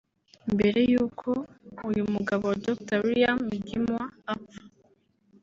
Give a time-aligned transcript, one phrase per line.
[0.53, 1.27] Mbere y’uko
[1.89, 4.61] uyu mugabo Dr William Mgimwa apfa